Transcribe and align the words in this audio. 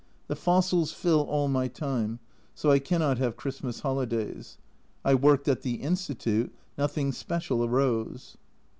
The 0.27 0.35
fossils 0.35 0.91
fill 0.91 1.19
all 1.21 1.47
my 1.47 1.67
time, 1.67 2.17
so 2.55 2.71
I 2.71 2.79
cannot 2.79 3.19
have 3.19 3.37
Christmas 3.37 3.81
holidays. 3.81 4.57
I 5.05 5.13
worked 5.13 5.47
at 5.47 5.61
the 5.61 5.75
Institute; 5.75 6.51
nothing 6.75 7.11
special 7.11 7.63
arose. 7.63 8.35